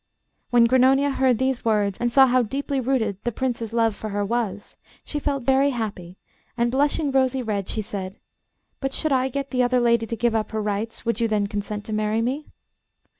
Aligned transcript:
When 0.49 0.65
Grannonia 0.65 1.11
heard 1.11 1.37
these 1.37 1.63
words, 1.63 1.99
and 1.99 2.11
saw 2.11 2.25
how 2.25 2.41
deeply 2.41 2.79
rooted 2.79 3.23
the 3.23 3.31
Prince's 3.31 3.71
love 3.71 3.95
for 3.95 4.09
her 4.09 4.25
was, 4.25 4.75
she 5.05 5.19
felt 5.19 5.43
very 5.43 5.69
happy, 5.69 6.17
and 6.57 6.71
blushing 6.71 7.11
rosy 7.11 7.43
red, 7.43 7.69
she 7.69 7.83
said: 7.83 8.17
'But 8.79 8.93
should 8.93 9.11
I 9.11 9.29
get 9.29 9.51
the 9.51 9.61
other 9.61 9.79
lady 9.79 10.07
to 10.07 10.15
give 10.15 10.33
up 10.33 10.53
her 10.53 10.61
rights, 10.63 11.05
would 11.05 11.19
you 11.19 11.27
then 11.27 11.45
consent 11.45 11.85
to 11.85 11.93
marry 11.93 12.23
me? 12.23 12.47